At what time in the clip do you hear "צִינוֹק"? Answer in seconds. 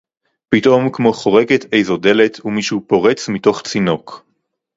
3.61-4.11